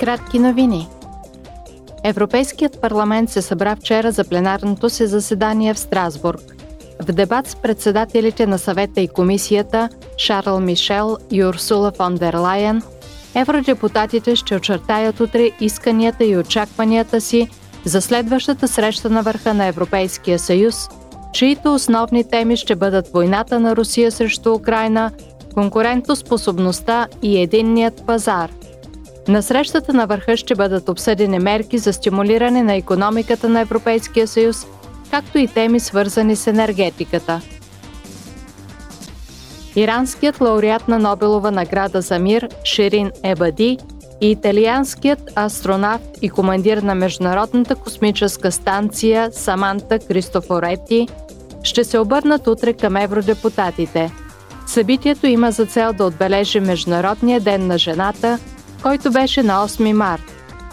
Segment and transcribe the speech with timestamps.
[0.00, 0.88] Кратки новини.
[2.04, 6.56] Европейският парламент се събра вчера за пленарното си заседание в Страсбург.
[7.02, 9.88] В дебат с председателите на съвета и комисията
[10.18, 12.82] Шарл Мишел и Урсула фон дер Лайен,
[13.34, 17.48] евродепутатите ще очертаят утре исканията и очакванията си
[17.84, 20.88] за следващата среща на върха на Европейския съюз,
[21.32, 25.10] чието основни теми ще бъдат войната на Русия срещу Украина,
[25.54, 28.50] конкурентоспособността и единният пазар–
[29.28, 34.66] на срещата на върха ще бъдат обсъдени мерки за стимулиране на економиката на Европейския съюз,
[35.10, 37.40] както и теми свързани с енергетиката.
[39.76, 43.78] Иранският лауреат на Нобелова награда за мир Ширин Ебади
[44.20, 51.08] и италианският астронавт и командир на Международната космическа станция Саманта Кристофорети
[51.62, 54.12] ще се обърнат утре към евродепутатите.
[54.66, 58.38] Събитието има за цел да отбележи Международния ден на жената–
[58.82, 60.22] който беше на 8 март.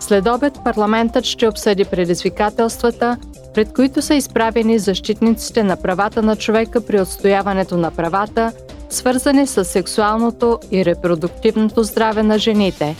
[0.00, 3.16] След обед парламентът ще обсъди предизвикателствата,
[3.54, 8.52] пред които са изправени защитниците на правата на човека при отстояването на правата,
[8.90, 12.96] свързани с сексуалното и репродуктивното здраве на жените.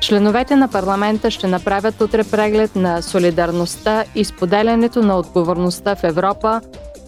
[0.00, 6.60] Членовете на парламента ще направят утре преглед на солидарността и споделянето на отговорността в Европа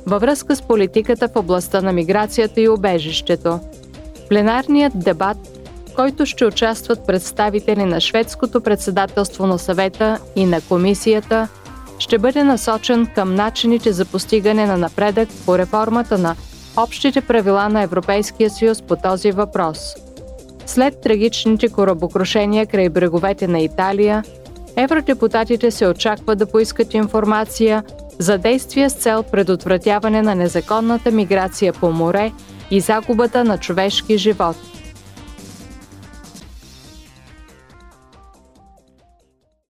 [0.06, 3.60] във връзка с политиката в областта на миграцията и убежището.
[4.28, 5.38] Пленарният дебат
[5.96, 11.48] който ще участват представители на шведското председателство на съвета и на комисията,
[11.98, 16.36] ще бъде насочен към начините за постигане на напредък по реформата на
[16.76, 19.94] общите правила на Европейския съюз по този въпрос.
[20.66, 24.24] След трагичните корабокрушения край бреговете на Италия,
[24.76, 27.84] евродепутатите се очаква да поискат информация
[28.18, 32.32] за действия с цел предотвратяване на незаконната миграция по море
[32.72, 34.56] и загубата на човешки живот–